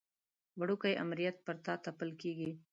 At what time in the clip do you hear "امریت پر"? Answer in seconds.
1.03-1.55